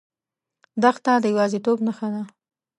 [0.81, 2.21] دښته د یوازیتوب نښه ده.